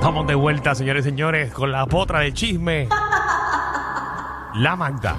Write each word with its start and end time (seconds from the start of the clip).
Estamos 0.00 0.26
de 0.26 0.34
vuelta, 0.34 0.74
señores 0.74 1.04
y 1.04 1.10
señores, 1.10 1.52
con 1.52 1.70
la 1.70 1.84
potra 1.84 2.20
del 2.20 2.32
chisme. 2.32 2.88
La 4.54 4.74
Magda. 4.74 5.18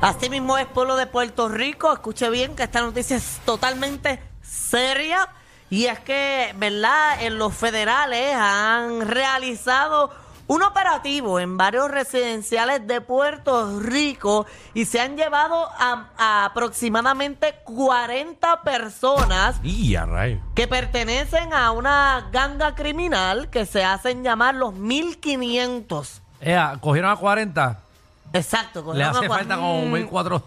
Así 0.00 0.30
mismo 0.30 0.56
es 0.58 0.66
pueblo 0.66 0.94
de 0.94 1.08
Puerto 1.08 1.48
Rico. 1.48 1.92
Escuche 1.92 2.30
bien 2.30 2.54
que 2.54 2.62
esta 2.62 2.82
noticia 2.82 3.16
es 3.16 3.40
totalmente 3.44 4.22
seria. 4.42 5.28
Y 5.70 5.86
es 5.86 5.98
que, 5.98 6.54
¿verdad? 6.56 7.20
En 7.20 7.36
los 7.36 7.52
federales 7.52 8.32
han 8.36 9.08
realizado 9.08 10.12
un 10.48 10.62
operativo 10.62 11.40
en 11.40 11.56
varios 11.56 11.90
residenciales 11.90 12.86
de 12.86 13.00
Puerto 13.00 13.80
Rico 13.80 14.46
y 14.74 14.84
se 14.84 15.00
han 15.00 15.16
llevado 15.16 15.68
a, 15.78 16.10
a 16.16 16.44
aproximadamente 16.46 17.56
40 17.64 18.62
personas 18.62 19.56
Y 19.64 19.96
a 19.96 20.06
rayo. 20.06 20.38
que 20.54 20.68
pertenecen 20.68 21.52
a 21.52 21.72
una 21.72 22.28
ganga 22.30 22.74
criminal 22.74 23.50
que 23.50 23.66
se 23.66 23.84
hacen 23.84 24.22
llamar 24.22 24.54
los 24.54 24.72
1500. 24.74 26.22
Ea, 26.40 26.76
cogieron 26.80 27.10
a 27.10 27.16
40. 27.16 27.80
Exacto. 28.32 28.80
Le 28.80 28.84
cogieron 28.84 29.14
a 29.14 29.18
hace 29.18 29.28
cua- 29.28 29.36
falta 29.38 29.56
como 29.56 29.82
1400. 29.86 30.42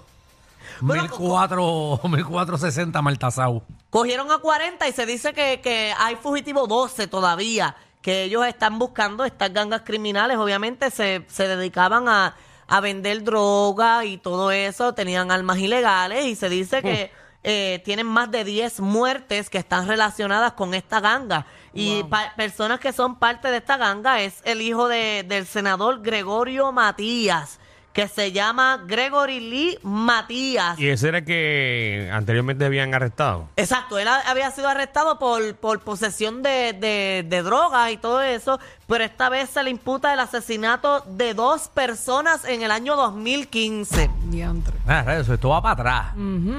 Bueno, 0.82 1.04
1400, 1.04 2.04
1460 2.10 3.02
Maltasau. 3.02 3.64
Cogieron 3.90 4.32
a 4.32 4.38
40 4.38 4.88
y 4.88 4.92
se 4.94 5.06
dice 5.06 5.34
que, 5.34 5.60
que 5.62 5.94
hay 5.98 6.16
fugitivo 6.16 6.68
12 6.68 7.08
todavía, 7.08 7.76
que 8.02 8.24
ellos 8.24 8.46
están 8.46 8.80
buscando 8.80 9.26
estas 9.26 9.52
gangas 9.54 9.82
criminales. 9.84 10.38
Obviamente 10.38 10.90
se, 10.92 11.26
se 11.28 11.48
dedicaban 11.48 12.08
a, 12.08 12.36
a 12.68 12.80
vender 12.82 13.24
droga 13.24 14.06
y 14.06 14.18
todo 14.18 14.52
eso, 14.52 14.94
tenían 14.94 15.32
armas 15.32 15.58
ilegales 15.58 16.26
y 16.26 16.36
se 16.36 16.50
dice 16.50 16.82
que 16.82 17.12
eh, 17.44 17.82
tienen 17.86 18.06
más 18.06 18.30
de 18.32 18.44
10 18.44 18.80
muertes 18.82 19.50
que 19.50 19.58
están 19.58 19.88
relacionadas 19.88 20.54
con 20.54 20.74
esta 20.74 21.00
ganga. 21.00 21.46
Y 21.74 22.04
pa- 22.10 22.34
personas 22.36 22.80
que 22.80 22.92
son 22.94 23.18
parte 23.18 23.50
de 23.50 23.58
esta 23.58 23.78
ganga 23.78 24.22
es 24.22 24.42
el 24.44 24.62
hijo 24.62 24.88
de- 24.88 25.24
del 25.28 25.46
senador 25.46 26.02
Gregorio 26.02 26.72
Matías, 26.72 27.60
que 27.94 28.08
se 28.08 28.32
llama 28.32 28.84
Gregory 28.86 29.40
Lee 29.40 29.80
Matías. 29.84 30.80
Y 30.80 30.88
ese 30.90 31.10
era 31.10 31.18
el 31.20 31.26
que 31.26 32.10
anteriormente 32.14 32.64
habían 32.66 32.94
arrestado. 32.94 33.50
Exacto, 33.58 33.98
él 33.98 34.08
ha- 34.08 34.22
había 34.30 34.52
sido 34.52 34.68
arrestado 34.70 35.20
por, 35.20 35.56
por 35.56 35.80
posesión 35.82 36.42
de, 36.44 36.74
de, 36.74 37.26
de 37.28 37.42
drogas 37.44 37.92
y 37.92 37.98
todo 37.98 38.22
eso, 38.22 38.60
pero 38.88 39.04
esta 39.04 39.30
vez 39.30 39.50
se 39.50 39.64
le 39.64 39.70
imputa 39.72 40.14
el 40.14 40.20
asesinato 40.20 41.02
de 41.08 41.34
dos 41.34 41.68
personas 41.68 42.46
en 42.46 42.62
el 42.62 42.72
año 42.72 42.96
2015. 42.96 44.10
Diantre. 44.26 44.74
Ah, 44.88 45.04
eso, 45.20 45.34
esto 45.34 45.50
va 45.50 45.62
para 45.62 45.74
atrás. 45.74 46.14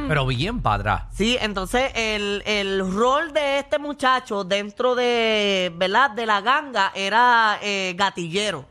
Pero 0.09 0.27
bien 0.27 0.61
para 0.61 0.75
atrás. 0.77 1.03
Sí, 1.15 1.37
entonces 1.41 1.91
el, 1.95 2.43
el 2.47 2.93
rol 2.93 3.33
de 3.33 3.59
este 3.61 3.79
muchacho 3.79 4.45
dentro 4.45 4.95
de, 4.95 5.73
¿verdad? 5.77 6.11
de 6.11 6.27
la 6.27 6.41
ganga 6.41 6.93
era 6.95 7.59
eh, 7.63 7.95
gatillero. 7.97 8.65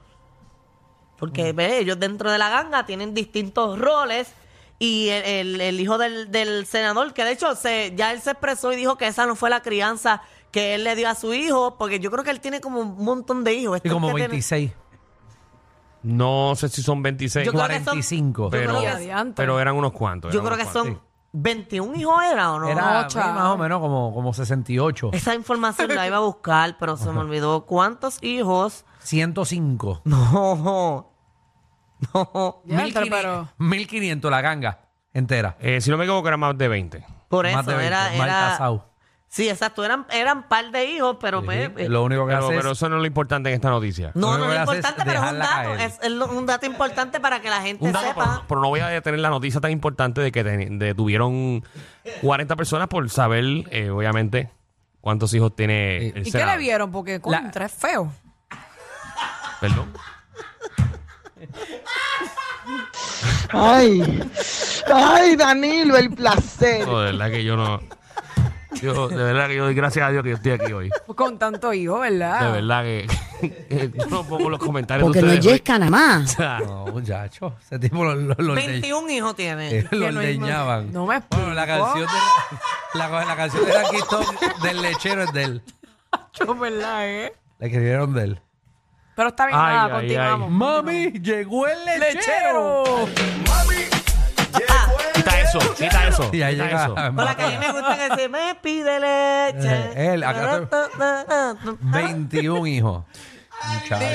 Porque 1.19 1.53
ellos 1.79 1.99
dentro 1.99 2.31
de 2.31 2.37
la 2.37 2.49
ganga 2.49 2.85
tienen 2.85 3.13
distintos 3.13 3.77
roles 3.77 4.31
y 4.79 5.09
el, 5.09 5.23
el- 5.55 5.61
el 5.61 5.79
hijo 5.79 5.97
del, 5.97 6.31
del 6.31 6.65
senador, 6.65 7.13
que 7.13 7.25
de 7.25 7.31
hecho 7.33 7.53
se, 7.55 7.93
ya 7.95 8.11
él 8.13 8.21
se 8.21 8.31
expresó 8.31 8.71
y 8.71 8.77
dijo 8.77 8.97
que 8.97 9.07
esa 9.07 9.25
no 9.25 9.35
fue 9.35 9.49
la 9.49 9.61
crianza 9.61 10.21
que 10.51 10.73
él 10.75 10.83
le 10.85 10.95
dio 10.95 11.09
a 11.09 11.15
su 11.15 11.33
hijo, 11.33 11.75
porque 11.77 11.99
yo 11.99 12.09
creo 12.09 12.23
que 12.23 12.31
él 12.31 12.39
tiene 12.39 12.61
como 12.61 12.79
un 12.79 13.03
montón 13.03 13.43
de 13.43 13.53
hijos. 13.53 13.81
Y 13.83 13.89
como 13.89 14.07
que 14.07 14.13
tiene- 14.13 14.27
26. 14.29 14.71
No 16.01 16.53
sé 16.55 16.69
si 16.69 16.81
son 16.81 17.03
26, 17.03 17.45
Yo 17.45 17.51
creo 17.51 17.67
que 17.67 17.73
son- 17.75 17.83
45. 17.83 18.49
pero, 18.49 18.79
pero 19.35 19.59
eran 19.59 19.75
unos 19.75 19.91
cuantos. 19.91 20.33
yo 20.33 20.41
creo 20.43 20.55
que 20.57 20.63
son 20.63 20.83
cuantos. 20.87 21.03
21 21.33 21.95
hijos, 21.95 22.23
¿era 22.31 22.53
o 22.53 22.59
no? 22.59 22.69
Era 22.69 23.01
No, 23.03 23.09
sí, 23.09 23.15
chao. 23.17 23.33
más 23.33 23.45
o 23.53 23.57
menos 23.57 23.81
como, 23.81 24.13
como 24.13 24.33
68. 24.33 25.09
Esa 25.13 25.35
información 25.35 25.93
la 25.93 26.07
iba 26.07 26.17
a 26.17 26.21
buscar, 26.21 26.77
pero 26.79 26.95
se 26.97 27.11
me 27.11 27.19
olvidó. 27.19 27.65
¿Cuántos 27.65 28.23
hijos? 28.23 28.85
105. 29.03 30.01
No. 30.05 31.08
No. 32.13 32.61
Diantre, 32.65 33.01
1500, 33.05 33.09
pero. 33.09 33.47
1500 33.57 34.31
la 34.31 34.41
ganga 34.41 34.79
entera. 35.13 35.57
Eh, 35.59 35.81
si 35.81 35.89
no 35.91 35.97
me 35.97 36.05
equivoco, 36.05 36.27
eran 36.27 36.39
más 36.39 36.57
de 36.57 36.67
20. 36.67 37.05
Por 37.27 37.45
Más 37.51 37.61
eso 37.61 37.71
de 37.71 37.77
20, 37.77 37.87
era. 37.87 38.03
mal 38.17 38.27
era 38.29 38.49
tasado. 38.51 38.85
sí, 39.27 39.49
exacto. 39.49 39.83
Eran, 39.85 40.05
eran 40.11 40.47
par 40.47 40.71
de 40.71 40.85
hijos, 40.85 41.17
pero. 41.19 41.41
Sí, 41.41 41.45
pues, 41.45 41.69
eh, 41.77 41.89
lo 41.89 42.03
único 42.03 42.25
que 42.25 42.33
Pero, 42.33 42.45
hace 42.47 42.55
pero 42.55 42.71
es 42.71 42.77
eso 42.77 42.89
no 42.89 42.95
es 42.95 43.01
lo 43.01 43.07
importante 43.07 43.49
en 43.49 43.55
esta 43.55 43.69
noticia. 43.69 44.11
no, 44.15 44.31
lo 44.31 44.37
no 44.39 44.45
único 44.45 44.53
es 44.53 44.59
hace 44.61 44.71
es 44.71 44.77
importante, 44.77 45.03
pero 45.05 45.23
es 45.25 45.31
un 45.31 45.39
dejarla 45.39 45.45
dato. 45.63 45.75
caer. 45.77 45.89
Es, 45.91 45.99
es 46.01 46.11
lo- 46.11 46.27
un 46.27 46.45
dato 46.45 46.65
importante 46.65 47.19
para 47.19 47.39
que 47.41 47.49
la 47.49 47.61
gente 47.61 47.83
Un 47.85 47.91
dato, 47.91 48.07
sepa. 48.07 48.23
pero, 48.23 48.45
pero 48.47 48.61
no 48.61 48.69
voy 48.69 48.79
a 48.79 48.87
detener 48.87 49.19
la 49.19 49.29
noticia 49.29 49.59
tan 49.61 49.71
importante 49.71 50.21
de 50.21 50.31
que 50.31 50.43
te- 50.43 50.67
detuvieron 50.71 51.63
40 52.21 52.55
personas 52.55 52.87
por 52.87 53.07
saber, 53.09 53.43
eh, 53.71 53.89
obviamente, 53.91 54.49
cuántos 55.01 55.33
hijos 55.33 55.55
tiene 55.55 56.07
el 56.09 56.21
¿Y 56.21 56.23
qué 56.23 56.31
Senado. 56.31 56.51
le 56.53 56.57
vieron? 56.59 56.91
Porque 56.91 57.19
contra 57.19 57.65
es 57.65 57.73
feo. 57.73 58.11
Perdón. 59.59 59.91
Ay, 63.51 64.21
ay, 64.93 65.35
Danilo, 65.35 65.97
el 65.97 66.11
placer. 66.11 66.85
No, 66.87 66.99
de 66.99 67.11
verdad 67.11 67.31
que 67.31 67.43
yo 67.43 67.55
no. 67.55 67.79
Yo, 68.81 69.09
de 69.09 69.15
verdad 69.15 69.47
que 69.47 69.55
yo 69.55 69.65
doy 69.65 69.73
gracias 69.73 70.07
a 70.07 70.11
Dios 70.11 70.23
que 70.23 70.29
yo 70.29 70.35
estoy 70.35 70.51
aquí 70.53 70.71
hoy. 70.71 70.89
Con 71.15 71.39
tanto 71.39 71.73
hijo, 71.73 71.99
¿verdad? 71.99 72.45
De 72.53 72.61
verdad 72.61 72.83
que, 72.83 73.07
que 73.67 73.91
yo 73.97 74.05
no 74.07 74.23
pongo 74.23 74.49
los 74.49 74.59
comentarios 74.59 75.05
Porque 75.07 75.19
de 75.21 75.25
no 75.25 75.33
ustedes. 75.33 75.53
yesca 75.55 75.79
nada 75.79 75.89
más. 75.91 76.23
O 76.33 76.35
sea, 76.37 76.59
No, 76.59 76.85
muchacho. 76.87 77.55
Ese 77.61 77.79
tipo 77.79 78.03
lo, 78.05 78.13
lo, 78.15 78.35
lo, 78.37 78.53
21 78.53 79.09
hijos 79.09 79.35
tiene. 79.35 79.79
eh, 79.79 79.87
lo 79.91 80.11
no 80.11 80.19
hay- 80.19 80.37
no 80.37 81.05
me 81.07 81.19
Bueno, 81.31 81.53
la 81.53 81.63
explico. 81.63 81.85
canción 81.85 82.07
de 82.93 82.99
la, 82.99 83.25
la 83.25 83.35
canción 83.35 83.65
de 83.65 83.73
Raquito 83.73 84.21
del 84.61 84.81
lechero 84.83 85.23
es 85.23 85.33
de 85.33 85.43
él. 85.43 85.61
Yo, 86.33 86.55
¿verdad, 86.55 87.07
eh? 87.09 87.33
La 87.57 87.65
escribieron 87.67 88.13
de 88.13 88.23
él. 88.23 88.41
Pero 89.19 89.29
está 89.31 89.47
bien, 89.47 89.59
Ay, 89.59 89.75
nada, 89.75 89.83
ay, 89.85 89.91
continuamos. 89.91 90.49
Mami, 90.49 91.11
llegó 91.11 91.67
el 91.67 91.77
lechero. 91.83 92.85
¡Lechero! 93.09 93.09
quita 95.13 95.41
eso, 95.41 95.59
quita 95.75 96.07
eso. 96.07 96.29
Y 96.31 96.41
ahí 96.41 96.53
quita 96.53 96.65
llega. 96.67 96.83
eso. 96.85 96.95
Por 96.95 97.23
la 97.25 97.35
que 97.35 97.43
a 97.43 97.47
mí 97.49 97.57
me 97.57 97.71
gusta 97.73 97.97
que 97.97 98.15
se 98.15 98.29
me 98.29 98.55
pide 98.55 98.97
leche. 98.97 99.91
Eh, 99.93 100.13
él, 100.13 100.23
acá 100.23 100.69
21 101.81 102.65
hijos. 102.67 103.03
Muchacho. 103.67 104.05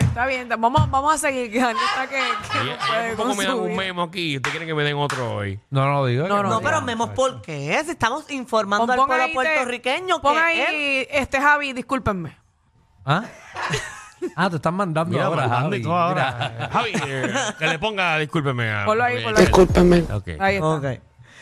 Está 0.00 0.26
bien, 0.26 0.48
vamos, 0.48 0.90
vamos 0.90 1.14
a 1.14 1.18
seguir. 1.18 1.52
Que 1.52 1.58
está 1.60 2.08
que, 2.08 2.18
no 2.18 2.76
puede 2.88 3.16
poco 3.16 3.34
me 3.36 3.44
dan 3.44 3.54
un 3.56 3.76
memo 3.76 4.02
aquí. 4.02 4.34
¿Ustedes 4.38 4.50
quieren 4.50 4.66
que 4.66 4.74
me 4.74 4.82
den 4.82 4.96
otro 4.96 5.32
hoy? 5.36 5.60
No, 5.70 5.84
no 5.84 5.92
lo 6.00 6.06
digo. 6.06 6.26
No, 6.26 6.38
que 6.38 6.42
no, 6.42 6.48
No, 6.48 6.58
diga. 6.58 6.70
pero 6.70 6.82
Memos, 6.82 7.10
¿por 7.10 7.40
qué? 7.40 7.80
Si 7.84 7.92
estamos 7.92 8.28
informando 8.32 8.86
Pon- 8.86 8.90
al 8.90 8.96
pon 8.96 9.06
pueblo 9.06 9.22
ahí 9.22 9.30
te- 9.30 9.34
puertorriqueño 9.34 10.20
Pon 10.20 10.34
que 10.34 10.40
ahí, 10.40 10.60
él- 11.02 11.08
este 11.12 11.40
Javi, 11.40 11.72
discúlpenme. 11.72 12.36
¿Ah? 13.08 13.24
Ah, 14.34 14.50
te 14.50 14.56
están 14.56 14.74
mandando 14.74 15.12
Mira, 15.12 15.26
ahora, 15.26 15.42
mandando 15.42 15.68
Javi. 15.70 15.76
y 15.76 15.82
todo 15.82 15.96
ahora. 15.96 16.68
Javi, 16.72 16.90
eh, 17.06 17.32
que 17.56 17.66
le 17.68 17.78
ponga, 17.78 18.18
discúlpeme. 18.18 18.68
a- 18.72 18.84
Ponlo 18.84 19.04
ahí, 19.04 19.22
ponlo 19.22 19.38
ahí. 19.38 19.44
Discúlpeme. 19.44 20.00
Ok. 20.12 20.28
Ahí 20.40 20.54
está. 20.56 20.66
Ok. 20.68 20.84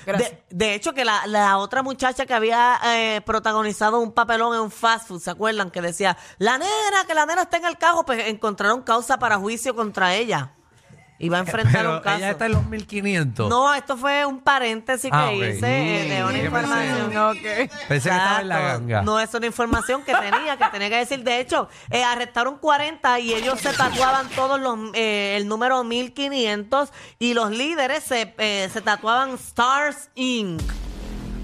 Gracias. 0.04 0.30
De, 0.30 0.42
de 0.50 0.74
hecho, 0.74 0.92
que 0.92 1.04
la, 1.06 1.26
la 1.26 1.56
otra 1.56 1.82
muchacha 1.82 2.26
que 2.26 2.34
había 2.34 2.78
eh, 2.84 3.22
protagonizado 3.24 3.98
un 4.00 4.12
papelón 4.12 4.54
en 4.54 4.60
un 4.60 4.70
fast 4.70 5.08
food, 5.08 5.20
¿se 5.20 5.30
acuerdan? 5.30 5.70
Que 5.70 5.80
decía, 5.80 6.18
la 6.36 6.58
nena, 6.58 7.04
que 7.08 7.14
la 7.14 7.24
nena 7.24 7.42
está 7.42 7.56
en 7.56 7.64
el 7.64 7.78
carro, 7.78 8.04
pues 8.04 8.26
encontraron 8.28 8.82
causa 8.82 9.18
para 9.18 9.38
juicio 9.38 9.74
contra 9.74 10.14
ella. 10.14 10.52
Va 11.32 11.36
a 11.38 11.40
enfrentar 11.46 11.72
Pero 11.72 11.96
un 11.96 12.00
caso. 12.02 12.16
ella 12.18 12.30
está 12.30 12.46
en 12.46 12.52
los 12.52 12.66
1500. 12.66 13.48
No, 13.50 13.72
esto 13.74 13.96
fue 13.96 14.24
un 14.26 14.40
paréntesis 14.40 15.10
Ah, 15.12 15.28
que 15.30 15.36
ok. 15.36 15.54
hice 15.56 15.66
eh, 15.66 16.08
de 16.16 16.22
una 16.24 16.32
Sí, 16.32 16.38
yo 16.38 16.42
pensé- 16.42 16.46
información. 16.46 17.16
Ok. 17.16 17.36
Pensé 17.88 18.08
que 18.10 18.16
estaba 18.16 18.40
en 18.40 18.48
la 18.48 18.54
Exacto. 18.60 18.78
ganga. 18.80 19.02
No, 19.02 19.20
es 19.20 19.34
una 19.34 19.46
información 19.46 20.02
que 20.02 20.12
tenía, 20.14 20.56
que 20.56 20.64
tenía 20.72 20.88
que 20.90 20.96
decir. 20.96 21.22
De 21.24 21.40
hecho, 21.40 21.68
eh, 21.90 22.04
arrestaron 22.04 22.58
40 22.58 23.18
y 23.20 23.32
ellos 23.34 23.60
se 23.60 23.72
tatuaban 23.72 24.28
todos 24.30 24.60
los, 24.60 24.78
eh, 24.94 25.34
el 25.36 25.48
número 25.48 25.82
1500 25.84 26.92
y 27.18 27.34
los 27.34 27.50
líderes 27.50 28.04
se, 28.04 28.34
eh, 28.38 28.68
se 28.72 28.80
tatuaban 28.82 29.30
Stars 29.34 30.10
Inc. 30.14 30.60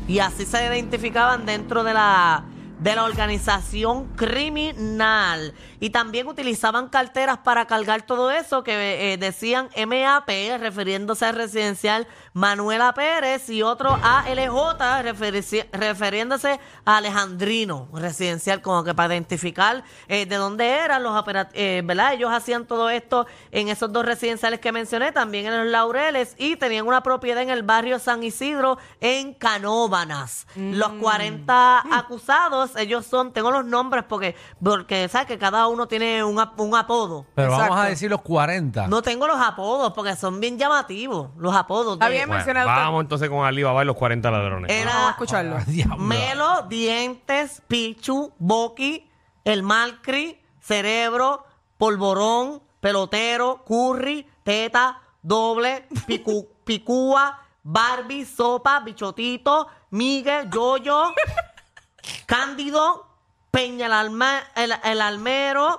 Y 0.09 0.19
así 0.19 0.45
se 0.45 0.67
identificaban 0.67 1.47
dentro 1.47 1.85
de 1.85 1.95
la, 1.95 2.45
de 2.81 2.95
la 2.97 3.05
organización 3.05 4.09
criminal. 4.17 5.55
Y 5.83 5.91
también 5.91 6.29
utilizaban 6.29 6.89
carteras 6.89 7.39
para 7.39 7.67
cargar 7.67 8.03
todo 8.03 8.31
eso 8.31 8.63
que 8.63 9.15
eh, 9.15 9.17
decían 9.17 9.69
MAP, 9.77 10.29
refiriéndose 10.61 11.27
al 11.27 11.35
residencial 11.35 12.07
Manuela 12.35 12.95
Pérez, 12.95 13.51
y 13.51 13.63
otro 13.63 13.99
ALJ, 14.01 14.79
referici- 15.03 15.67
refiriéndose 15.73 16.61
a 16.85 16.99
Alejandrino, 16.99 17.89
residencial, 17.93 18.63
como 18.63 18.85
que 18.85 18.95
para 18.95 19.13
identificar 19.13 19.83
eh, 20.07 20.25
de 20.25 20.37
dónde 20.37 20.69
eran 20.69 21.03
los 21.03 21.19
operativos, 21.19 21.85
¿verdad? 21.85 22.13
Ellos 22.13 22.31
hacían 22.33 22.65
todo 22.65 22.89
esto 22.89 23.27
en 23.51 23.69
esos 23.69 23.93
dos 23.93 24.07
residenciales 24.07 24.61
que 24.61 24.71
mencioné, 24.71 25.11
también 25.11 25.47
en 25.47 25.59
los 25.59 25.67
Laureles, 25.67 26.37
y 26.39 26.55
tenían 26.55 26.87
una 26.87 27.03
propiedad 27.03 27.43
en 27.43 27.51
el 27.51 27.65
barrio 27.65 27.99
San 27.99 28.23
Isidro, 28.23 28.79
en 29.01 29.35
Canóbanas. 29.35 30.47
Los 30.55 30.91
40 31.01 31.83
acusados, 31.99 32.77
ellos 32.77 33.05
son, 33.05 33.33
tengo 33.33 33.51
los 33.51 33.65
nombres 33.65 34.05
porque, 34.09 34.37
porque 34.63 35.09
¿sabes? 35.09 35.27
Que 35.27 35.39
cada 35.39 35.67
uno 35.67 35.72
tiene 35.89 36.23
un, 36.25 36.39
ap- 36.41 36.59
un 36.61 36.75
apodo. 36.75 37.27
Pero 37.35 37.51
vamos 37.51 37.65
a 37.65 37.67
Exacto. 37.71 37.91
decir 37.91 38.11
los 38.11 38.23
40. 38.23 38.87
No 38.89 39.03
tengo 39.03 39.27
los 39.27 39.41
apodos 39.41 39.93
porque 39.93 40.15
son 40.17 40.39
bien 40.41 40.59
llamativos, 40.59 41.31
los 41.37 41.55
apodos. 41.55 41.95
Está 41.95 42.07
de- 42.07 42.13
bien. 42.13 42.27
Bueno, 42.29 42.39
mencioné 42.45 42.61
usted. 42.61 42.73
vamos 42.83 43.01
entonces 43.03 43.29
con 43.29 43.45
Alibaba 43.45 43.83
y 43.83 43.87
los 43.87 43.97
40 43.97 44.31
ladrones. 44.31 44.71
Era 44.71 44.91
Vamos 44.93 45.07
a 45.09 45.11
escucharlo. 45.11 45.57
Diablo. 45.67 45.97
Melo, 45.99 46.63
Dientes, 46.69 47.63
Pichu, 47.69 48.33
Boqui, 48.39 49.09
el 49.45 49.63
malcri, 49.63 50.41
cerebro, 50.61 51.45
polvorón, 51.79 52.63
pelotero, 52.81 53.65
curry, 53.67 54.27
teta, 54.43 55.01
doble, 55.23 55.89
picu- 56.07 56.49
picúa, 56.65 57.39
Barbie, 57.65 58.25
sopa, 58.25 58.81
bichotito, 58.81 59.69
Miguel, 59.91 60.49
yoyo, 60.51 61.13
Cándido, 62.27 63.07
Peña 63.53 63.87
el, 63.87 63.93
alma- 63.93 64.43
el- 64.57 64.75
el 64.83 65.01
almero, 65.01 65.79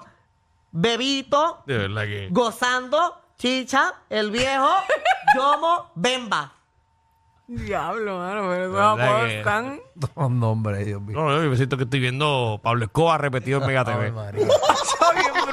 Bebito, 0.72 1.64
De 1.68 1.78
verdad 1.78 2.04
que. 2.04 2.28
gozando, 2.32 3.20
chicha, 3.38 3.94
el 4.10 4.32
viejo, 4.32 4.70
yomo, 5.36 5.92
bemba. 5.96 6.54
Diablo, 7.48 8.20
mano, 8.20 8.42
pero 8.50 8.64
esos 8.64 8.74
verdad 8.74 8.92
apodos 9.08 9.28
que- 9.28 9.38
están... 9.40 9.82
Los 10.16 10.32
nombres, 10.32 10.86
Dios 10.86 11.02
mío. 11.02 11.18
No, 11.20 11.30
no, 11.30 11.44
yo 11.44 11.50
me 11.50 11.58
siento 11.58 11.76
que 11.78 11.84
estoy 11.84 12.00
viendo 12.00 12.60
Pablo 12.64 12.86
Escobar 12.86 13.20
repetido 13.22 13.60
en 13.60 13.68
Mega 13.68 13.82
Ave 13.86 13.94
TV. 13.96 14.12
María. 14.12 14.48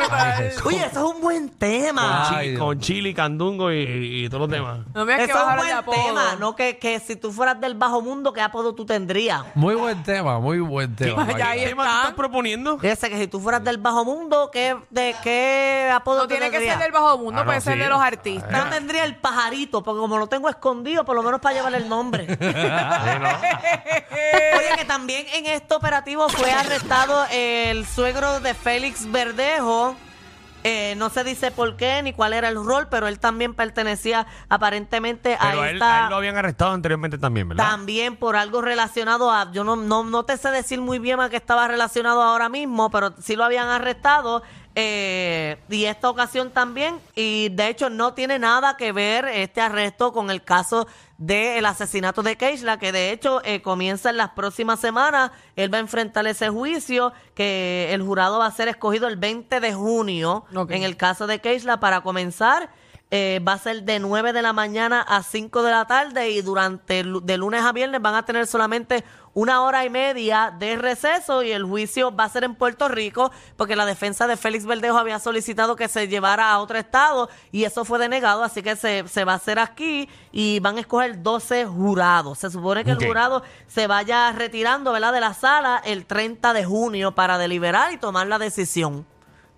Brutal. 0.09 0.53
Oye, 0.65 0.77
eso 0.87 1.09
es 1.09 1.15
un 1.15 1.21
buen 1.21 1.49
tema. 1.51 2.27
Con, 2.29 2.37
Ay, 2.39 2.45
chi- 2.47 2.51
Dios 2.51 2.59
con 2.61 2.77
mío. 2.79 2.87
Chili, 2.87 3.15
Candungo 3.15 3.73
y, 3.73 4.25
y 4.25 4.29
todos 4.29 4.43
los 4.43 4.51
demás. 4.51 4.79
No 4.95 5.05
me 5.05 5.17
que 5.17 5.25
Eso 5.25 5.33
es 5.35 5.39
un 5.41 5.47
bajar 5.47 5.59
de 5.61 5.65
buen 5.67 5.77
apodo. 5.77 5.97
tema, 6.05 6.37
no 6.39 6.57
que, 6.57 6.79
que 6.79 7.01
si 7.01 7.17
tú 7.17 7.33
fueras 7.33 7.61
del 7.61 7.75
bajo 7.75 8.01
mundo, 8.03 8.33
¿qué 8.33 8.41
apodo 8.41 8.75
tú 8.75 8.85
tendrías? 8.87 9.43
Muy 9.55 9.75
buen 9.75 10.03
tema, 10.03 10.39
muy 10.41 10.59
buen 10.61 10.95
tema. 10.97 11.27
Ahí 11.45 11.61
¿Qué 11.61 11.69
tema 11.69 11.85
tú 11.85 11.97
estás 11.99 12.15
proponiendo? 12.15 12.79
Ese 12.83 13.09
que 13.11 13.19
si 13.19 13.27
tú 13.29 13.41
fueras 13.41 13.63
del 13.65 13.79
bajo 13.79 14.05
mundo, 14.05 14.51
¿qué, 14.53 14.77
de 14.91 15.15
qué 15.23 15.91
apodo 15.95 16.19
No 16.19 16.23
tú 16.25 16.29
tiene 16.29 16.47
que 16.47 16.53
tendrías? 16.53 16.75
ser 16.77 16.83
del 16.85 16.93
bajo 16.93 17.19
mundo, 17.19 17.41
Ah, 17.41 17.45
puede 17.45 17.59
no, 17.59 17.63
ser 17.65 17.75
sí. 17.75 17.79
de 17.81 17.89
los 17.89 18.01
artistas. 18.01 18.65
Yo 18.65 18.71
tendría 18.71 19.05
el 19.05 19.17
pajarito, 19.17 19.83
porque 19.83 20.01
como 20.01 20.19
lo 20.19 20.27
tengo 20.27 20.49
escondido, 20.49 21.05
por 21.05 21.15
lo 21.17 21.23
menos 21.23 21.41
para 21.41 21.55
llevarle 21.57 21.79
el 21.79 21.89
nombre. 21.89 22.27
Oye, 24.57 24.77
que 24.77 24.85
también 24.85 25.27
en 25.35 25.47
este 25.47 25.75
operativo 25.75 26.29
fue 26.29 26.51
arrestado 26.53 27.27
el 27.31 27.87
suegro 27.87 28.41
de 28.41 28.55
Félix 28.55 29.11
Verdejo. 29.11 29.95
Eh, 30.63 30.95
no 30.97 31.09
se 31.09 31.25
dice 31.25 31.51
por 31.51 31.77
qué 31.77 32.03
ni 32.03 32.13
cuál 32.13 32.35
era 32.35 32.49
el 32.49 32.57
rol, 32.57 32.89
pero 32.91 33.09
él 33.09 33.19
también 33.19 33.55
pertenecía 33.55 34.27
aparentemente 34.49 35.39
Pero 35.41 35.61
a 35.61 35.65
a 35.65 35.69
él, 35.71 35.77
esta... 35.77 36.01
a 36.01 36.05
él 36.05 36.11
lo 36.11 36.17
habían 36.17 36.37
arrestado 36.37 36.73
anteriormente 36.73 37.17
también, 37.17 37.49
¿verdad? 37.49 37.65
También 37.71 38.17
por 38.17 38.37
algo 38.37 38.61
relacionado 38.61 39.31
a, 39.31 39.51
yo 39.53 39.65
no, 39.65 39.77
no, 39.77 40.05
no 40.05 40.25
te 40.25 40.37
sé 40.37 40.51
decir 40.51 40.81
muy 40.81 40.99
bien 40.99 41.21
a 41.21 41.31
qué 41.31 41.37
estaba 41.37 41.67
relacionado 41.67 42.23
ahora 42.23 42.49
mismo, 42.49 42.91
pero 42.91 43.15
sí 43.21 43.37
lo 43.37 43.45
habían 43.45 43.69
arrestado. 43.69 44.43
Eh, 44.75 45.59
y 45.69 45.85
esta 45.85 46.09
ocasión 46.09 46.51
también, 46.51 47.01
y 47.15 47.49
de 47.49 47.69
hecho 47.69 47.91
no 47.91 48.15
tiene 48.15 48.39
nada 48.39 48.77
que 48.77 48.93
ver 48.93 49.25
este 49.27 49.61
arresto 49.61 50.13
con 50.13 50.31
el 50.31 50.43
caso 50.43 50.87
del 51.19 51.67
asesinato 51.67 52.23
de 52.23 52.37
Keishla, 52.37 52.79
que 52.79 52.93
de 52.93 53.11
hecho 53.11 53.43
eh, 53.45 53.63
comienza 53.63 54.11
en 54.11 54.17
las 54.17 54.31
próximas 54.31 54.81
semanas. 54.81 55.33
Él 55.57 55.73
va 55.73 55.79
a 55.79 55.81
enfrentar 55.81 56.27
ese 56.27 56.49
juicio, 56.49 57.13
que 57.35 57.93
el 57.93 58.03
jurado 58.03 58.39
va 58.39 58.47
a 58.47 58.53
ser 58.53 58.69
escogido 58.69 59.09
el 59.09 59.17
20 59.17 59.61
de 59.61 59.75
junio 59.75 60.45
en 60.69 60.83
el 60.83 60.97
caso 60.97 61.27
de 61.27 61.41
Keishla 61.41 61.81
para 61.81 62.01
comenzar. 62.03 62.71
Eh, 63.13 63.41
va 63.47 63.55
a 63.55 63.59
ser 63.59 63.83
de 63.83 63.99
9 63.99 64.33
de 64.33 64.41
la 64.41 64.53
mañana 64.53 65.03
a 65.03 65.25
5 65.25 65.65
de 65.65 65.73
la 65.73 65.85
tarde 65.85 66.31
y 66.31 66.43
durante 66.43 67.03
de 67.03 67.37
lunes 67.37 67.65
a 67.65 67.73
viernes 67.73 68.01
van 68.01 68.15
a 68.15 68.25
tener 68.25 68.47
solamente 68.47 69.03
una 69.35 69.63
hora 69.63 69.85
y 69.85 69.91
media 69.91 70.55
de 70.57 70.77
receso 70.77 71.43
y 71.43 71.51
el 71.51 71.65
juicio 71.65 72.15
va 72.15 72.25
a 72.25 72.29
ser 72.29 72.45
en 72.45 72.55
Puerto 72.55 72.87
Rico 72.87 73.33
porque 73.57 73.75
la 73.75 73.85
defensa 73.85 74.29
de 74.29 74.37
Félix 74.37 74.65
Verdejo 74.65 74.97
había 74.97 75.19
solicitado 75.19 75.75
que 75.75 75.89
se 75.89 76.07
llevara 76.07 76.53
a 76.53 76.61
otro 76.61 76.79
estado 76.79 77.29
y 77.51 77.65
eso 77.65 77.85
fue 77.85 77.99
denegado, 77.99 78.45
así 78.45 78.63
que 78.63 78.77
se, 78.77 79.09
se 79.09 79.25
va 79.25 79.33
a 79.33 79.37
hacer 79.37 79.59
aquí 79.59 80.09
y 80.31 80.61
van 80.61 80.77
a 80.77 80.81
escoger 80.81 81.21
12 81.21 81.67
jurados. 81.67 82.39
Se 82.39 82.49
supone 82.49 82.85
que 82.85 82.93
el 82.93 83.05
jurado 83.05 83.43
se 83.67 83.89
vaya 83.89 84.31
retirando 84.31 84.93
¿verdad? 84.93 85.13
de 85.13 85.21
la 85.21 85.35
sala 85.35 85.83
el 85.85 86.07
30 86.07 86.53
de 86.53 86.65
junio 86.65 87.13
para 87.13 87.39
deliberar 87.39 87.93
y 87.93 87.99
tomar 87.99 88.29
la 88.29 88.39
decisión 88.39 89.05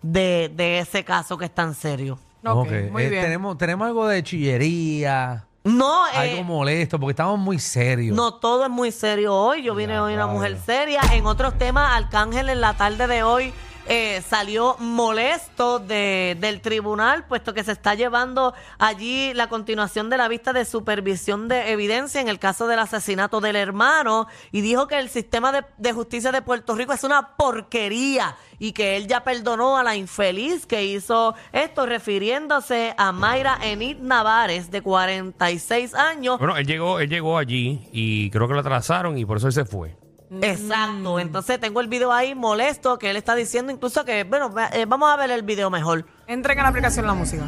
de, 0.00 0.50
de 0.54 0.78
ese 0.78 1.04
caso 1.04 1.36
que 1.36 1.44
es 1.44 1.54
tan 1.54 1.74
serio. 1.74 2.18
Ok, 2.44 2.70
muy 2.90 3.04
eh, 3.04 3.08
bien. 3.08 3.22
Tenemos, 3.24 3.56
tenemos 3.58 3.86
algo 3.86 4.06
de 4.08 4.22
chillería, 4.22 5.46
No, 5.64 6.06
eh, 6.08 6.10
algo 6.14 6.44
molesto, 6.44 6.98
porque 6.98 7.12
estamos 7.12 7.38
muy 7.38 7.58
serios. 7.58 8.16
no 8.16 8.34
todo 8.34 8.64
es 8.64 8.70
muy 8.70 8.90
serio 8.90 9.34
hoy. 9.34 9.62
Yo 9.62 9.74
vine 9.74 9.94
Ya, 9.94 10.02
hoy 10.02 10.14
una 10.14 10.26
mujer 10.26 10.58
seria. 10.64 11.00
En 11.12 11.26
otros 11.26 11.56
temas, 11.56 11.92
Arcángel 11.96 12.48
en 12.48 12.60
la 12.60 12.74
tarde 12.74 13.06
de 13.06 13.22
hoy 13.22 13.52
eh, 13.86 14.22
salió 14.28 14.76
molesto 14.78 15.78
de, 15.78 16.36
del 16.40 16.60
tribunal, 16.60 17.26
puesto 17.26 17.52
que 17.52 17.64
se 17.64 17.72
está 17.72 17.94
llevando 17.94 18.54
allí 18.78 19.34
la 19.34 19.48
continuación 19.48 20.10
de 20.10 20.16
la 20.16 20.28
vista 20.28 20.52
de 20.52 20.64
supervisión 20.64 21.48
de 21.48 21.72
evidencia 21.72 22.20
en 22.20 22.28
el 22.28 22.38
caso 22.38 22.66
del 22.66 22.78
asesinato 22.78 23.40
del 23.40 23.56
hermano 23.56 24.28
y 24.50 24.60
dijo 24.60 24.86
que 24.86 24.98
el 24.98 25.08
sistema 25.08 25.52
de, 25.52 25.64
de 25.78 25.92
justicia 25.92 26.32
de 26.32 26.42
Puerto 26.42 26.74
Rico 26.74 26.92
es 26.92 27.04
una 27.04 27.36
porquería 27.36 28.36
y 28.58 28.72
que 28.72 28.96
él 28.96 29.08
ya 29.08 29.24
perdonó 29.24 29.76
a 29.76 29.82
la 29.82 29.96
infeliz 29.96 30.66
que 30.66 30.84
hizo 30.84 31.34
esto, 31.52 31.84
refiriéndose 31.84 32.94
a 32.96 33.10
Mayra 33.10 33.58
Enid 33.60 33.98
Navares, 33.98 34.70
de 34.70 34.82
46 34.82 35.94
años, 35.94 36.38
Bueno, 36.38 36.56
él 36.56 36.66
llegó, 36.66 37.00
él 37.00 37.08
llegó 37.08 37.38
allí 37.38 37.88
y 37.92 38.30
creo 38.30 38.46
que 38.46 38.54
lo 38.54 38.60
atrasaron 38.60 39.18
y 39.18 39.24
por 39.24 39.38
eso 39.38 39.48
él 39.48 39.52
se 39.52 39.64
fue. 39.64 39.96
Exacto, 40.40 41.18
entonces 41.18 41.60
tengo 41.60 41.80
el 41.80 41.88
video 41.88 42.12
ahí 42.12 42.34
molesto 42.34 42.98
que 42.98 43.10
él 43.10 43.16
está 43.16 43.34
diciendo 43.34 43.70
incluso 43.70 44.04
que, 44.04 44.24
bueno, 44.24 44.50
eh, 44.72 44.86
vamos 44.86 45.12
a 45.12 45.16
ver 45.16 45.30
el 45.30 45.42
video 45.42 45.68
mejor. 45.68 46.06
Entren 46.26 46.58
a 46.58 46.62
la 46.62 46.68
aplicación 46.70 47.06
la 47.06 47.14
música. 47.14 47.44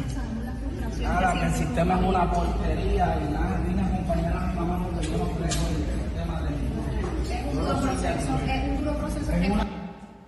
Que 0.97 1.45
el 1.45 1.53
sistema 1.53 1.95
es 1.95 2.03
una 2.03 2.31
porquería 2.31 3.17
y 3.21 3.33
nada, 3.33 3.61
vine 3.67 3.81
a 3.81 3.85
acompañar 3.85 4.37
a 4.37 4.39
mi 4.41 4.55
mamá 4.55 4.85
porque 4.85 5.07
yo 5.07 5.17
no 5.17 5.25
creo 5.25 5.37
en 5.37 5.43
el 5.45 5.51
sistema 5.51 6.41
de 6.41 6.49
Es 7.33 7.45
un 7.45 7.65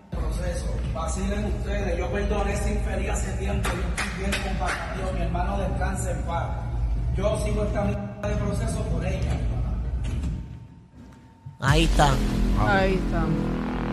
proceso. 0.10 0.66
Vacilen 0.94 1.46
ustedes. 1.46 1.98
Yo 1.98 2.12
perdoné 2.12 2.54
ese 2.54 2.74
infeliz 2.74 3.10
hace 3.10 3.32
tiempo. 3.34 3.70
Yo 3.70 3.88
estoy 3.88 4.20
bien 4.20 4.32
compasión. 4.44 5.16
Mi 5.16 5.22
hermano 5.22 5.58
descansa 5.60 6.12
en 6.12 6.22
paz. 6.24 6.50
Yo 7.16 7.38
sigo 7.44 7.64
esta 7.64 7.84
mierda 7.84 8.28
de 8.28 8.36
proceso 8.36 8.82
por 8.84 9.06
ella. 9.06 9.57
Ahí 11.68 11.84
está. 11.84 12.10
Ahí 12.60 12.94
está. 12.96 13.26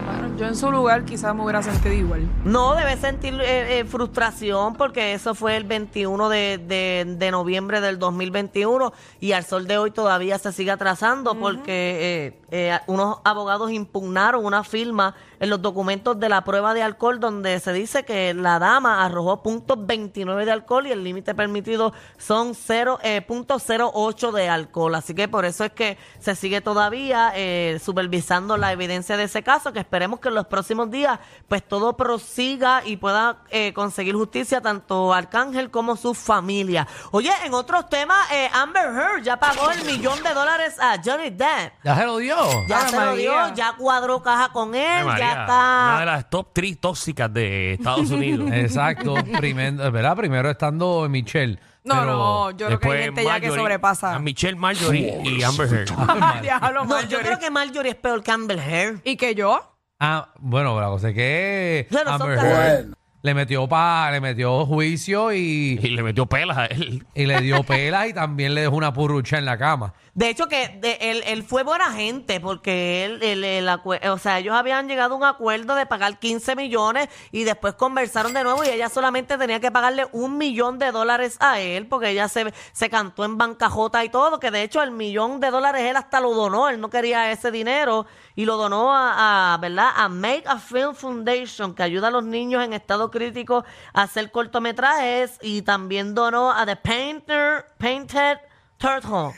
Bueno, 0.06 0.37
yo 0.37 0.47
en 0.47 0.55
su 0.55 0.71
lugar 0.71 1.05
quizás 1.05 1.35
me 1.35 1.43
hubiera 1.43 1.62
sentido 1.62 1.94
igual. 1.94 2.29
No, 2.44 2.75
debe 2.75 2.97
sentir 2.99 3.35
eh, 3.41 3.81
eh, 3.81 3.85
frustración 3.85 4.75
porque 4.75 5.15
eso 5.15 5.35
fue 5.35 5.56
el 5.56 5.65
21 5.65 6.29
de, 6.29 6.59
de- 6.59 7.15
de 7.19 7.31
noviembre 7.31 7.81
del 7.81 7.99
2021 7.99 8.93
y 9.21 9.32
al 9.32 9.44
sol 9.44 9.67
de 9.67 9.79
hoy 9.79 9.91
todavía 9.91 10.38
se 10.38 10.53
sigue 10.53 10.71
atrasando 10.71 11.35
porque 11.35 12.37
eh, 12.37 12.41
eh, 12.50 12.79
unos 12.87 13.19
abogados 13.25 13.71
impugnaron 13.73 14.44
una 14.44 14.62
firma 14.62 15.15
en 15.44 15.50
los 15.50 15.62
documentos 15.62 16.19
de 16.19 16.29
la 16.29 16.43
prueba 16.43 16.74
de 16.74 16.82
alcohol 16.82 17.20
donde 17.20 17.60
se 17.60 17.72
dice 17.72 18.05
que 18.05 18.34
la 18.34 18.58
dama 18.58 19.05
arrojó 19.05 19.43
punto 19.43 19.77
29 19.77 20.44
de 20.44 20.53
alcohol 20.53 20.86
y 20.86 20.93
el 20.93 21.05
límite 21.05 21.34
permitido 21.34 21.93
son 22.19 22.55
0, 22.55 22.98
eh, 23.03 23.20
punto 23.20 23.58
08 23.58 24.32
de 24.32 24.48
alcohol. 24.48 24.94
Así 24.94 25.15
que 25.15 25.29
por 25.29 25.44
eso 25.44 25.65
es 25.65 25.72
que 25.72 25.98
se 26.19 26.34
sigue 26.34 26.60
todavía 26.60 27.32
eh, 27.34 27.79
supervisando 27.82 28.56
la 28.56 28.72
evidencia 28.72 29.17
de 29.17 29.24
ese 29.24 29.43
caso, 29.43 29.72
que 29.72 29.81
esperemos 29.81 30.20
que 30.20 30.29
en 30.29 30.34
los 30.34 30.46
próximos 30.46 30.91
días 30.91 31.19
pues 31.46 31.63
todo 31.63 31.96
prosiga 31.96 32.82
y 32.84 32.96
pueda 32.96 33.39
eh, 33.51 33.72
conseguir 33.74 34.15
justicia 34.15 34.60
tanto 34.60 35.13
Arcángel 35.13 35.70
como 35.70 35.96
su 35.96 36.15
familia. 36.15 36.89
Oye, 37.10 37.31
en 37.44 37.55
otros 37.55 37.89
temas, 37.89 38.19
eh, 38.32 38.48
Amber 38.53 38.86
Heard 38.86 39.22
ya 39.22 39.39
pagó 39.39 39.70
el 39.70 39.84
millón 39.84 40.22
de 40.22 40.32
dólares 40.32 40.77
a 40.81 40.96
Johnny 41.05 41.31
Depp. 41.31 41.74
¿Ya 41.84 41.96
se 41.96 42.06
lo 42.06 42.17
dio? 42.17 42.36
Ya 42.67 42.81
Ave 42.81 42.89
se 42.89 43.05
lo 43.05 43.17
dio, 43.17 43.55
ya 43.55 43.74
cuadró 43.77 44.22
caja 44.22 44.48
con 44.51 44.74
él, 44.74 45.06
ya 45.19 45.33
está... 45.41 45.84
Una 45.91 46.00
de 46.00 46.06
las 46.06 46.31
top 46.31 46.48
3 46.53 46.81
tóxicas 46.81 47.32
de 47.32 47.74
Estados 47.74 48.10
Unidos. 48.10 48.50
Exacto. 48.53 49.14
Primero, 49.38 49.91
¿verdad? 49.93 50.17
Primero 50.17 50.50
estando 50.50 51.08
Michelle. 51.08 51.58
No, 51.84 51.94
pero- 51.96 52.05
no, 52.12 52.50
yo 52.53 52.67
creo 52.67 52.81
que 52.81 52.88
hay 52.93 53.03
gente 53.05 53.24
ya 53.24 53.34
que 53.41 53.46
Marjorie, 53.48 53.62
sobrepasa. 53.62 54.14
A 54.14 54.19
Michelle 54.19 54.56
Marjorie 54.56 55.20
y 55.24 55.43
Amber 55.43 55.69
Heard. 55.72 55.91
Diablo, 56.43 56.84
No, 56.84 56.88
yo 56.88 56.94
Marjorie. 56.96 57.19
creo 57.26 57.38
que 57.38 57.50
Marjorie 57.50 57.91
es 57.93 57.96
peor 57.96 58.22
que 58.22 58.31
Amber 58.31 58.58
Heard. 58.58 59.00
¿Y 59.05 59.17
que 59.17 59.34
yo? 59.34 59.76
Ah, 60.00 60.29
bueno, 60.38 60.81
la 60.81 60.86
cosa 60.88 61.10
es 61.10 61.14
que 61.14 61.86
Bueno, 61.91 62.19
son 62.19 62.22
Amber 62.32 62.38
Heard 62.38 62.86
le 63.25 63.33
metió 63.33 63.67
pa, 63.67 64.11
le 64.13 64.21
metió 64.21 64.67
juicio 64.67 65.33
y, 65.33 65.81
Y 65.83 65.89
le 65.97 66.03
metió 66.03 66.27
pelas 66.27 66.59
a 66.59 66.67
él. 66.67 67.07
y 67.15 67.25
le 67.25 67.41
dio 67.41 67.63
pelas 67.67 68.07
y 68.09 68.13
también 68.13 68.53
le 68.55 68.61
dejó 68.61 68.77
una 68.77 68.93
purrucha 68.93 69.39
en 69.39 69.47
la 69.47 69.57
cama. 69.57 69.95
De 70.13 70.29
hecho, 70.29 70.47
que 70.47 70.69
de- 70.81 70.99
él, 71.01 71.23
él 71.27 71.43
fue 71.43 71.63
buena 71.63 71.91
gente 71.91 72.39
porque 72.39 73.07
él, 73.07 73.23
él- 73.23 73.43
el 73.43 73.67
acue- 73.69 74.07
o 74.11 74.19
sea, 74.19 74.39
ellos 74.41 74.55
habían 74.55 74.89
llegado 74.89 75.15
a 75.15 75.17
un 75.17 75.25
acuerdo 75.25 75.75
de 75.75 75.87
pagar 75.87 76.19
15 76.19 76.55
millones 76.55 77.09
y 77.33 77.45
después 77.45 77.73
conversaron 77.75 78.35
de 78.35 78.45
nuevo 78.45 78.63
y 78.63 78.69
ella 78.69 78.91
solamente 78.91 79.39
tenía 79.39 79.59
que 79.59 79.73
pagarle 79.73 80.07
un 80.13 80.37
millón 80.37 80.79
de 80.79 80.93
dólares 80.93 81.39
a 81.41 81.61
él 81.61 81.87
porque 81.87 82.11
ella 82.11 82.29
se, 82.29 82.53
se 82.73 82.91
cantó 82.91 83.25
en 83.25 83.39
bancajota 83.39 84.05
y 84.05 84.11
todo, 84.11 84.39
que 84.39 84.51
de 84.51 84.63
hecho 84.63 84.83
el 84.83 84.91
millón 84.91 85.41
de 85.41 85.51
dólares 85.51 85.81
él 85.83 85.97
hasta 85.97 86.21
lo 86.21 86.35
donó, 86.35 86.69
él 86.69 86.79
no 86.79 86.91
quería 86.91 87.33
ese 87.33 87.51
dinero 87.51 88.05
y 88.37 88.45
lo 88.45 88.59
donó 88.59 88.95
a, 88.95 89.55
a, 89.55 89.59
¿verdad? 89.59 89.89
A 89.97 90.11
Make 90.11 90.45
a 90.47 90.59
Film 90.59 90.95
Foundation 90.95 91.75
que 91.75 91.83
ayuda 91.83 92.09
a 92.09 92.11
los 92.11 92.25
niños 92.25 92.63
en 92.63 92.73
estado 92.75 93.11
crítico 93.15 93.65
a 93.94 94.03
hacer 94.03 94.31
cortometrajes 94.31 95.39
y 95.41 95.63
también 95.63 96.15
donó 96.15 96.53
a 96.53 96.67
The 96.67 96.77
Painter, 96.77 97.65
Painted 97.79 98.39
Turtle. 98.77 99.31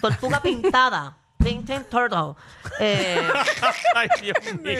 Tortuga 0.00 0.40
pintada. 0.40 1.16
Tintin 1.44 1.84
Turtle. 1.90 2.34
Eh, 2.80 3.20
Ay, 3.94 4.08
Dios 4.22 4.36
mío. 4.62 4.70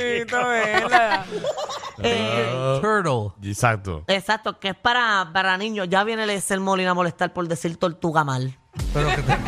Eh, 2.03 2.79
Turtle. 2.81 3.33
Exacto. 3.51 4.05
exacto, 4.07 4.59
que 4.59 4.71
es 4.71 4.75
para, 4.77 5.29
para 5.33 5.57
niños. 5.59 5.89
Ya 5.91 6.05
viene 6.05 6.25
el 6.25 6.41
ser 6.43 6.61
Molina 6.61 6.91
a 6.91 6.95
molestar 6.95 7.33
por 7.33 7.47
decir 7.49 7.77
tortuga 7.77 8.25
mal. 8.25 8.57
Pero 8.93 9.09
que, 9.09 9.23
te- 9.23 9.39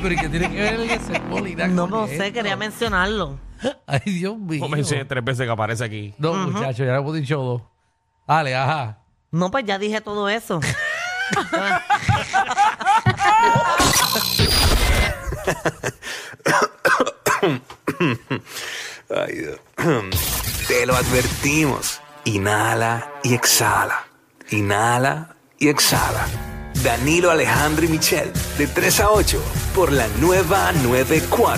pero 0.00 0.14
¿y 0.14 0.16
qué 0.16 0.28
tiene 0.28 0.50
que 0.50 0.56
ver 0.60 0.74
el 0.74 0.90
ese 0.90 1.20
Molina 1.20 1.66
No, 1.68 1.82
con 1.82 1.90
no 2.00 2.06
sé, 2.06 2.14
esto? 2.26 2.32
quería 2.34 2.56
mencionarlo. 2.56 3.38
Ay, 3.86 4.00
Dios 4.06 4.36
mío. 4.38 4.60
Como 4.60 4.74
mencioné 4.74 5.04
tres 5.04 5.22
veces 5.22 5.46
que 5.46 5.52
aparece 5.52 5.84
aquí. 5.84 6.14
No, 6.18 6.32
muchacho, 6.34 6.84
ya 6.84 6.92
le 6.92 6.98
hemos 6.98 7.14
dicho 7.14 7.38
dos. 7.38 7.62
Dale, 8.26 8.54
ajá. 8.54 8.98
No, 9.30 9.50
pues 9.50 9.64
ya 9.64 9.78
dije 9.78 10.00
todo 10.00 10.28
eso. 10.28 10.60
Ay, 19.10 19.34
Dios. 19.36 19.58
Te 20.68 20.86
lo 20.86 20.94
advertimos. 20.96 22.00
Inhala 22.24 23.10
y 23.22 23.34
exhala. 23.34 24.06
Inhala 24.50 25.34
y 25.58 25.68
exhala. 25.68 26.26
Danilo 26.82 27.30
Alejandro 27.30 27.84
y 27.84 27.88
Michel, 27.88 28.32
de 28.58 28.66
3 28.66 29.00
a 29.00 29.10
8, 29.10 29.40
por 29.74 29.92
la 29.92 30.08
nueva 30.18 30.72
94. 30.72 31.46